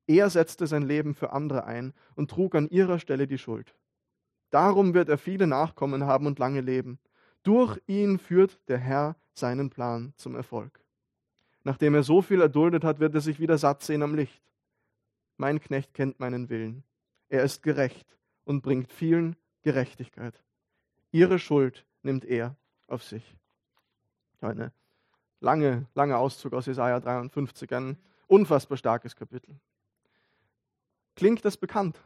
[0.06, 3.74] Er setzte sein Leben für andere ein und trug an ihrer Stelle die Schuld.
[4.50, 6.98] Darum wird er viele Nachkommen haben und lange leben.
[7.42, 10.80] Durch ihn führt der Herr seinen Plan zum Erfolg.
[11.68, 14.42] Nachdem er so viel erduldet hat, wird er sich wieder satt sehen am Licht.
[15.36, 16.82] Mein Knecht kennt meinen Willen.
[17.28, 20.32] Er ist gerecht und bringt vielen Gerechtigkeit.
[21.10, 23.36] Ihre Schuld nimmt er auf sich.
[24.40, 24.72] Eine
[25.40, 29.54] Lange, lange Auszug aus Jesaja 53, ein unfassbar starkes Kapitel.
[31.16, 32.00] Klingt das bekannt?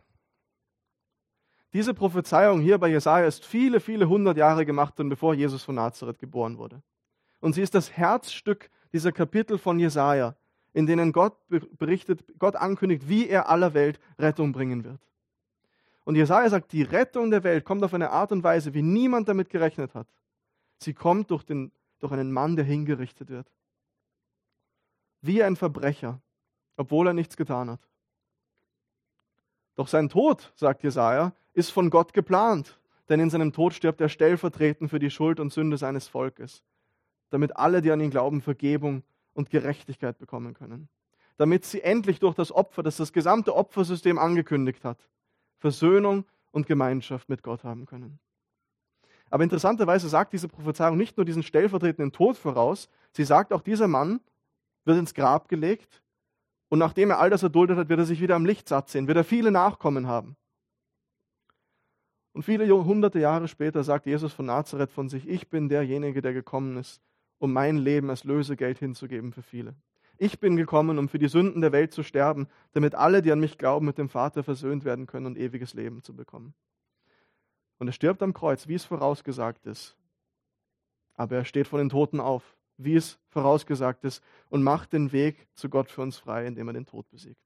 [1.72, 5.76] Diese Prophezeiung hier bei Jesaja ist viele, viele hundert Jahre gemacht worden, bevor Jesus von
[5.76, 6.82] Nazareth geboren wurde.
[7.38, 10.36] Und sie ist das Herzstück dieser Kapitel von Jesaja,
[10.72, 15.00] in denen Gott berichtet, Gott ankündigt, wie er aller Welt Rettung bringen wird.
[16.04, 19.28] Und Jesaja sagt, die Rettung der Welt kommt auf eine Art und Weise, wie niemand
[19.28, 20.08] damit gerechnet hat.
[20.78, 23.50] Sie kommt durch, den, durch einen Mann, der hingerichtet wird.
[25.20, 26.20] Wie ein Verbrecher,
[26.76, 27.80] obwohl er nichts getan hat.
[29.76, 32.78] Doch sein Tod, sagt Jesaja, ist von Gott geplant,
[33.08, 36.62] denn in seinem Tod stirbt er stellvertretend für die Schuld und Sünde seines Volkes,
[37.32, 40.88] damit alle, die an ihn glauben, Vergebung und Gerechtigkeit bekommen können.
[41.38, 45.08] Damit sie endlich durch das Opfer, das das gesamte Opfersystem angekündigt hat,
[45.58, 48.18] Versöhnung und Gemeinschaft mit Gott haben können.
[49.30, 53.88] Aber interessanterweise sagt diese Prophezeiung nicht nur diesen stellvertretenden Tod voraus, sie sagt auch, dieser
[53.88, 54.20] Mann
[54.84, 56.02] wird ins Grab gelegt
[56.68, 59.08] und nachdem er all das erduldet hat, wird er sich wieder am Licht satt sehen,
[59.08, 60.36] wird er viele Nachkommen haben.
[62.34, 66.34] Und viele hunderte Jahre später sagt Jesus von Nazareth von sich, ich bin derjenige, der
[66.34, 67.00] gekommen ist,
[67.42, 69.74] um mein Leben als Lösegeld hinzugeben für viele.
[70.16, 73.40] Ich bin gekommen, um für die Sünden der Welt zu sterben, damit alle, die an
[73.40, 76.54] mich glauben, mit dem Vater versöhnt werden können und ewiges Leben zu bekommen.
[77.78, 79.96] Und er stirbt am Kreuz, wie es vorausgesagt ist.
[81.14, 85.48] Aber er steht von den Toten auf, wie es vorausgesagt ist, und macht den Weg
[85.56, 87.42] zu Gott für uns frei, indem er den Tod besiegt.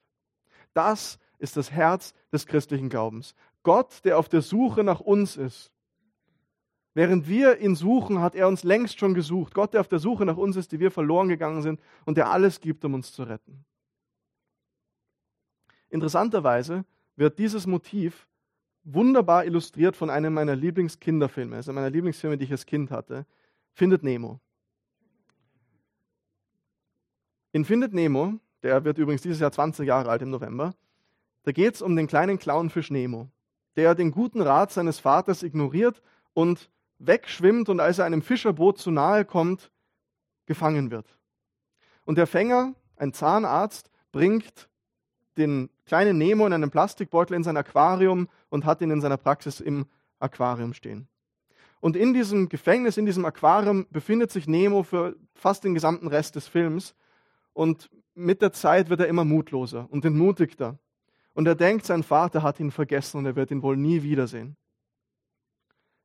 [0.74, 3.35] Das ist das Herz des christlichen Glaubens.
[3.62, 5.72] Gott, der auf der Suche nach uns ist.
[6.96, 9.52] Während wir ihn suchen, hat er uns längst schon gesucht.
[9.52, 12.30] Gott, der auf der Suche nach uns ist, die wir verloren gegangen sind und der
[12.30, 13.66] alles gibt, um uns zu retten.
[15.90, 18.26] Interessanterweise wird dieses Motiv
[18.82, 23.26] wunderbar illustriert von einem meiner Lieblingskinderfilme, also meiner Lieblingsfilme, die ich als Kind hatte,
[23.74, 24.40] Findet Nemo.
[27.52, 30.74] In Findet Nemo, der wird übrigens dieses Jahr 20 Jahre alt im November,
[31.42, 33.28] da geht es um den kleinen Clownfisch Nemo
[33.76, 38.90] der den guten Rat seines Vaters ignoriert und wegschwimmt und als er einem Fischerboot zu
[38.90, 39.70] nahe kommt,
[40.46, 41.18] gefangen wird.
[42.04, 44.68] Und der Fänger, ein Zahnarzt, bringt
[45.37, 49.61] den kleinen Nemo in einem Plastikbeutel in sein Aquarium und hat ihn in seiner Praxis
[49.61, 49.87] im
[50.18, 51.09] Aquarium stehen.
[51.80, 56.35] Und in diesem Gefängnis, in diesem Aquarium befindet sich Nemo für fast den gesamten Rest
[56.37, 56.94] des Films.
[57.52, 60.78] Und mit der Zeit wird er immer mutloser und entmutigter.
[61.35, 64.56] Und er denkt, sein Vater hat ihn vergessen und er wird ihn wohl nie wiedersehen.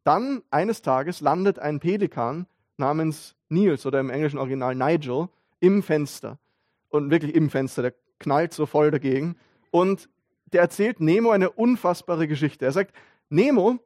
[0.03, 6.39] Dann eines Tages landet ein Pelikan namens Niels oder im englischen Original Nigel im Fenster.
[6.89, 9.37] Und wirklich im Fenster, der knallt so voll dagegen.
[9.69, 10.09] Und
[10.51, 12.65] der erzählt Nemo eine unfassbare Geschichte.
[12.65, 12.93] Er sagt,
[13.29, 13.79] Nemo,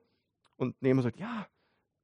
[0.57, 1.47] und Nemo sagt, ja,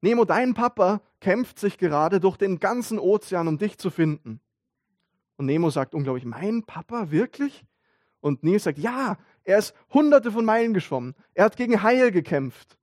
[0.00, 4.40] Nemo, dein Papa kämpft sich gerade durch den ganzen Ozean, um dich zu finden.
[5.36, 7.64] Und Nemo sagt unglaublich, mein Papa, wirklich?
[8.20, 11.14] Und Nils sagt, ja, er ist hunderte von Meilen geschwommen.
[11.34, 12.76] Er hat gegen Haie gekämpft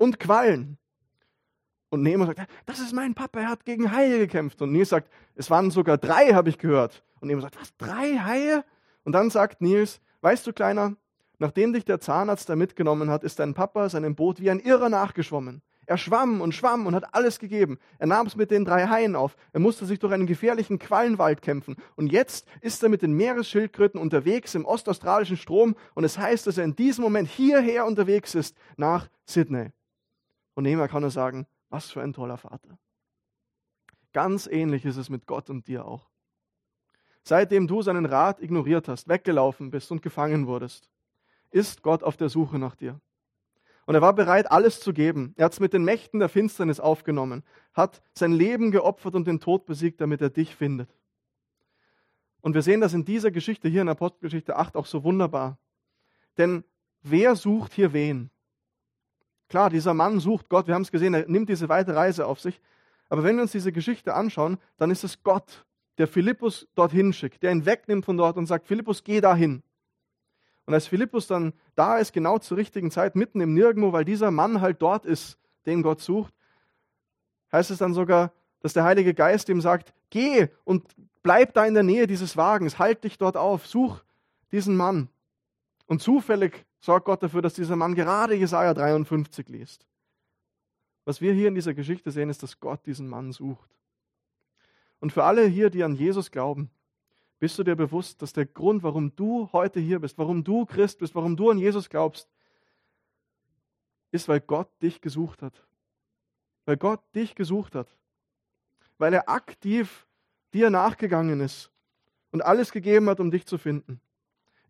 [0.00, 0.78] und Quallen.
[1.90, 4.62] Und Nemo sagt, das ist mein Papa, er hat gegen Haie gekämpft.
[4.62, 7.04] Und Nils sagt, es waren sogar drei, habe ich gehört.
[7.20, 8.64] Und Nemo sagt, was, drei Haie?
[9.04, 10.96] Und dann sagt Nils, weißt du, Kleiner,
[11.38, 14.88] nachdem dich der Zahnarzt da mitgenommen hat, ist dein Papa seinem Boot wie ein Irrer
[14.88, 15.62] nachgeschwommen.
[15.84, 17.78] Er schwamm und schwamm und hat alles gegeben.
[17.98, 19.36] Er nahm es mit den drei Haien auf.
[19.52, 21.76] Er musste sich durch einen gefährlichen Quallenwald kämpfen.
[21.96, 25.74] Und jetzt ist er mit den Meeresschildkröten unterwegs im ostaustralischen Strom.
[25.94, 29.72] Und es heißt, dass er in diesem Moment hierher unterwegs ist nach Sydney.
[30.54, 32.78] Und Nehmer kann er sagen, was für ein toller Vater.
[34.12, 36.10] Ganz ähnlich ist es mit Gott und dir auch.
[37.22, 40.90] Seitdem du seinen Rat ignoriert hast, weggelaufen bist und gefangen wurdest,
[41.50, 43.00] ist Gott auf der Suche nach dir.
[43.86, 45.34] Und er war bereit, alles zu geben.
[45.36, 49.40] Er hat es mit den Mächten der Finsternis aufgenommen, hat sein Leben geopfert und den
[49.40, 50.94] Tod besiegt, damit er dich findet.
[52.40, 55.58] Und wir sehen das in dieser Geschichte hier in Apostelgeschichte 8 auch so wunderbar.
[56.38, 56.64] Denn
[57.02, 58.30] wer sucht hier wen?
[59.50, 62.40] Klar, dieser Mann sucht Gott, wir haben es gesehen, er nimmt diese weite Reise auf
[62.40, 62.60] sich.
[63.08, 65.66] Aber wenn wir uns diese Geschichte anschauen, dann ist es Gott,
[65.98, 69.64] der Philippus dorthin schickt, der ihn wegnimmt von dort und sagt, Philippus, geh dahin.
[70.66, 74.30] Und als Philippus dann da ist, genau zur richtigen Zeit, mitten im Nirgendwo, weil dieser
[74.30, 75.36] Mann halt dort ist,
[75.66, 76.32] den Gott sucht,
[77.50, 80.84] heißt es dann sogar, dass der Heilige Geist ihm sagt, geh und
[81.24, 84.04] bleib da in der Nähe dieses Wagens, halt dich dort auf, such
[84.52, 85.08] diesen Mann.
[85.90, 89.84] Und zufällig sorgt Gott dafür, dass dieser Mann gerade Jesaja 53 liest.
[91.04, 93.68] Was wir hier in dieser Geschichte sehen, ist, dass Gott diesen Mann sucht.
[95.00, 96.70] Und für alle hier, die an Jesus glauben,
[97.40, 101.00] bist du dir bewusst, dass der Grund, warum du heute hier bist, warum du Christ
[101.00, 102.28] bist, warum du an Jesus glaubst,
[104.12, 105.66] ist, weil Gott dich gesucht hat.
[106.66, 107.88] Weil Gott dich gesucht hat.
[108.96, 110.06] Weil er aktiv
[110.54, 111.72] dir nachgegangen ist
[112.30, 114.00] und alles gegeben hat, um dich zu finden.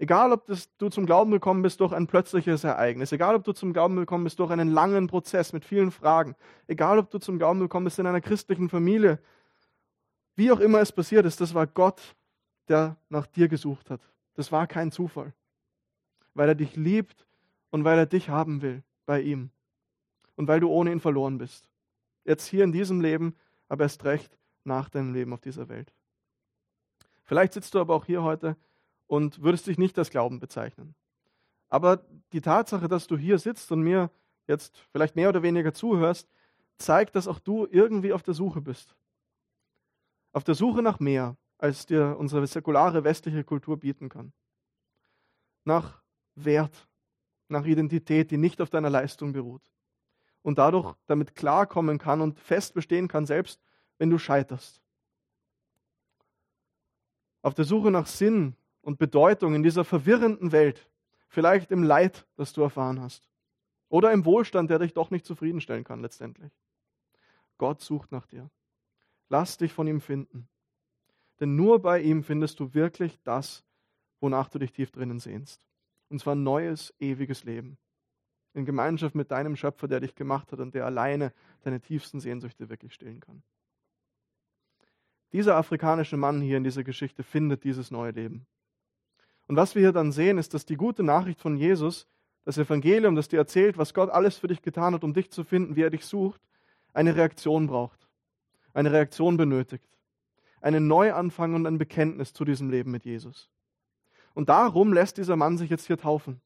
[0.01, 3.53] Egal, ob das, du zum Glauben gekommen bist durch ein plötzliches Ereignis, egal, ob du
[3.53, 6.37] zum Glauben gekommen bist durch einen langen Prozess mit vielen Fragen,
[6.69, 9.19] egal, ob du zum Glauben gekommen bist in einer christlichen Familie,
[10.37, 12.17] wie auch immer es passiert ist, das war Gott,
[12.69, 14.01] der nach dir gesucht hat.
[14.33, 15.35] Das war kein Zufall,
[16.33, 17.27] weil er dich liebt
[17.69, 19.51] und weil er dich haben will bei ihm
[20.35, 21.69] und weil du ohne ihn verloren bist.
[22.25, 23.37] Jetzt hier in diesem Leben,
[23.69, 25.93] aber erst recht nach deinem Leben auf dieser Welt.
[27.23, 28.57] Vielleicht sitzt du aber auch hier heute
[29.11, 30.95] und würdest dich nicht als Glauben bezeichnen.
[31.69, 34.09] Aber die Tatsache, dass du hier sitzt und mir
[34.47, 36.29] jetzt vielleicht mehr oder weniger zuhörst,
[36.79, 38.95] zeigt, dass auch du irgendwie auf der Suche bist.
[40.33, 44.33] Auf der Suche nach mehr, als dir unsere säkulare westliche Kultur bieten kann.
[45.65, 46.05] Nach
[46.37, 46.87] Wert,
[47.49, 49.73] nach Identität, die nicht auf deiner Leistung beruht.
[50.43, 53.61] Und dadurch damit klarkommen kann und fest bestehen kann, selbst
[53.99, 54.81] wenn du scheiterst.
[57.43, 60.91] Auf der Suche nach Sinn, und Bedeutung in dieser verwirrenden Welt,
[61.29, 63.29] vielleicht im Leid, das du erfahren hast,
[63.89, 66.53] oder im Wohlstand, der dich doch nicht zufriedenstellen kann letztendlich.
[67.59, 68.51] Gott sucht nach dir.
[69.29, 70.49] Lass dich von ihm finden.
[71.41, 73.65] Denn nur bei ihm findest du wirklich das,
[74.21, 75.67] wonach du dich tief drinnen sehnst.
[76.09, 77.79] Und zwar neues, ewiges Leben.
[78.53, 82.69] In Gemeinschaft mit deinem Schöpfer, der dich gemacht hat und der alleine deine tiefsten Sehnsüchte
[82.69, 83.43] wirklich stillen kann.
[85.33, 88.47] Dieser afrikanische Mann hier in dieser Geschichte findet dieses neue Leben.
[89.51, 92.07] Und was wir hier dann sehen, ist, dass die gute Nachricht von Jesus,
[92.45, 95.43] das Evangelium, das dir erzählt, was Gott alles für dich getan hat, um dich zu
[95.43, 96.41] finden, wie er dich sucht,
[96.93, 98.07] eine Reaktion braucht,
[98.75, 99.99] eine Reaktion benötigt,
[100.61, 103.51] einen Neuanfang und ein Bekenntnis zu diesem Leben mit Jesus.
[104.35, 106.41] Und darum lässt dieser Mann sich jetzt hier taufen.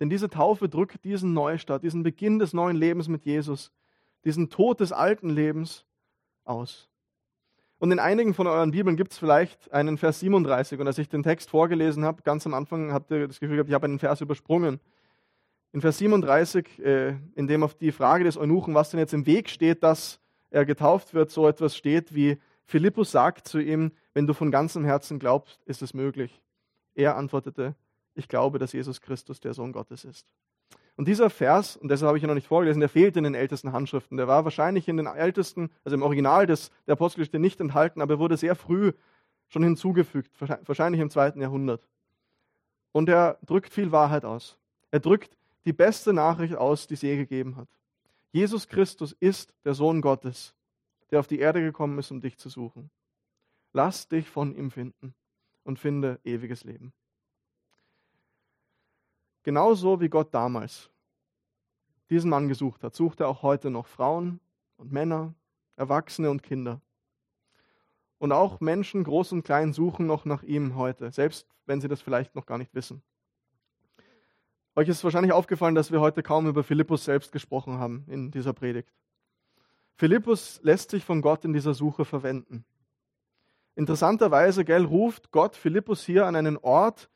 [0.00, 3.70] Denn diese Taufe drückt diesen Neustart, diesen Beginn des neuen Lebens mit Jesus,
[4.24, 5.84] diesen Tod des alten Lebens
[6.42, 6.88] aus.
[7.78, 10.80] Und in einigen von euren Bibeln gibt es vielleicht einen Vers 37.
[10.80, 13.68] Und als ich den Text vorgelesen habe, ganz am Anfang habt ihr das Gefühl gehabt,
[13.68, 14.80] ich habe einen Vers übersprungen.
[15.72, 19.26] In Vers 37, äh, in dem auf die Frage des Eunuchen, was denn jetzt im
[19.26, 24.26] Weg steht, dass er getauft wird, so etwas steht wie, Philippus sagt zu ihm, wenn
[24.26, 26.42] du von ganzem Herzen glaubst, ist es möglich.
[26.94, 27.76] Er antwortete,
[28.14, 30.26] ich glaube, dass Jesus Christus der Sohn Gottes ist.
[30.96, 33.34] Und dieser Vers, und deshalb habe ich ihn noch nicht vorgelesen, der fehlt in den
[33.34, 34.16] ältesten Handschriften.
[34.16, 38.14] Der war wahrscheinlich in den ältesten, also im Original des, der Apostelgeschichte nicht enthalten, aber
[38.14, 38.92] er wurde sehr früh
[39.48, 41.86] schon hinzugefügt, wahrscheinlich im zweiten Jahrhundert.
[42.92, 44.56] Und er drückt viel Wahrheit aus.
[44.90, 47.68] Er drückt die beste Nachricht aus, die es je gegeben hat.
[48.32, 50.54] Jesus Christus ist der Sohn Gottes,
[51.10, 52.90] der auf die Erde gekommen ist, um dich zu suchen.
[53.72, 55.14] Lass dich von ihm finden
[55.62, 56.92] und finde ewiges Leben.
[59.46, 60.90] Genauso wie Gott damals
[62.10, 64.40] diesen Mann gesucht hat, sucht er auch heute noch Frauen
[64.76, 65.34] und Männer,
[65.76, 66.80] Erwachsene und Kinder.
[68.18, 72.00] Und auch Menschen, groß und klein, suchen noch nach ihm heute, selbst wenn sie das
[72.00, 73.04] vielleicht noch gar nicht wissen.
[74.74, 78.52] Euch ist wahrscheinlich aufgefallen, dass wir heute kaum über Philippus selbst gesprochen haben in dieser
[78.52, 78.92] Predigt.
[79.94, 82.64] Philippus lässt sich von Gott in dieser Suche verwenden.
[83.76, 87.08] Interessanterweise, gell, ruft Gott Philippus hier an einen Ort,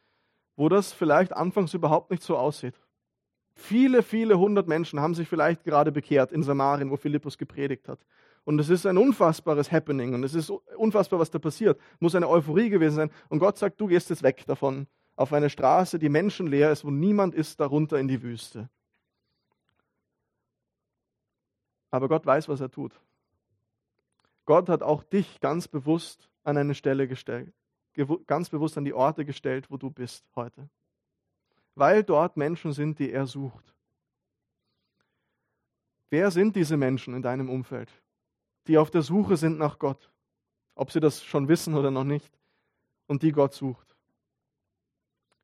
[0.60, 2.74] wo das vielleicht anfangs überhaupt nicht so aussieht.
[3.54, 7.98] Viele, viele hundert Menschen haben sich vielleicht gerade bekehrt in Samarien, wo Philippus gepredigt hat.
[8.44, 11.80] Und es ist ein unfassbares Happening und es ist unfassbar, was da passiert.
[11.98, 13.10] Muss eine Euphorie gewesen sein.
[13.30, 16.90] Und Gott sagt, du gehst jetzt weg davon auf eine Straße, die menschenleer ist, wo
[16.90, 18.68] niemand ist, darunter in die Wüste.
[21.90, 23.00] Aber Gott weiß, was er tut.
[24.44, 27.54] Gott hat auch dich ganz bewusst an eine Stelle gestellt
[28.26, 30.68] ganz bewusst an die Orte gestellt, wo du bist heute.
[31.74, 33.74] Weil dort Menschen sind, die er sucht.
[36.10, 37.90] Wer sind diese Menschen in deinem Umfeld,
[38.66, 40.10] die auf der Suche sind nach Gott?
[40.74, 42.38] Ob sie das schon wissen oder noch nicht.
[43.06, 43.96] Und die Gott sucht.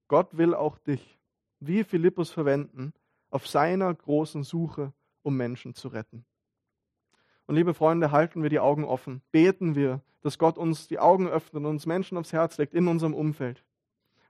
[0.08, 1.18] Gott will auch dich,
[1.58, 2.92] wie Philippus, verwenden
[3.30, 6.24] auf seiner großen Suche, um Menschen zu retten.
[7.46, 9.22] Und liebe Freunde, halten wir die Augen offen.
[9.30, 12.88] Beten wir, dass Gott uns die Augen öffnet und uns Menschen aufs Herz legt in
[12.88, 13.64] unserem Umfeld.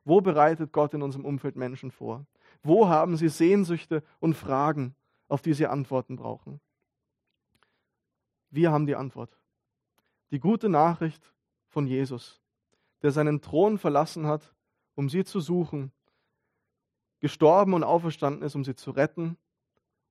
[0.04, 2.26] Wo bereitet Gott in unserem Umfeld Menschen vor?
[2.62, 4.94] Wo haben sie Sehnsüchte und Fragen,
[5.28, 6.60] auf die sie Antworten brauchen?
[8.50, 9.36] Wir haben die Antwort.
[10.30, 11.32] Die gute Nachricht
[11.68, 12.40] von Jesus,
[13.02, 14.54] der seinen Thron verlassen hat,
[14.94, 15.90] um sie zu suchen,
[17.20, 19.36] gestorben und auferstanden ist, um sie zu retten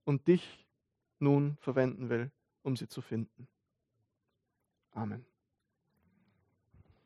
[0.03, 0.66] und dich
[1.20, 2.32] nun verwenden will
[2.66, 3.47] um sie zu finden.
[4.91, 5.26] Amen.